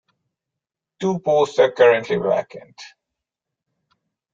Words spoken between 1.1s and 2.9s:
posts are currently vacant.